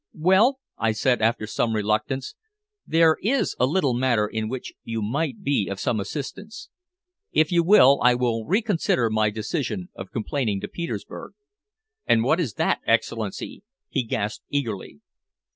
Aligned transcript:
"Well," 0.17 0.57
I 0.79 0.93
said 0.93 1.21
after 1.21 1.45
some 1.45 1.75
reluctance, 1.75 2.33
"there 2.87 3.17
is 3.21 3.55
a 3.59 3.67
little 3.67 3.93
matter 3.93 4.25
in 4.25 4.49
which 4.49 4.73
you 4.83 4.99
might 5.03 5.43
be 5.43 5.67
of 5.67 5.79
some 5.79 5.99
assistance. 5.99 6.69
If 7.31 7.51
you 7.51 7.61
will, 7.61 7.99
I 8.01 8.15
will 8.15 8.47
reconsider 8.47 9.11
my 9.11 9.29
decision 9.29 9.89
of 9.93 10.09
complaining 10.11 10.59
to 10.61 10.67
Petersburg." 10.67 11.33
"And 12.07 12.23
what 12.23 12.39
is 12.39 12.55
that, 12.55 12.79
Excellency?" 12.87 13.61
he 13.89 14.01
gasped 14.01 14.43
eagerly. 14.49 15.01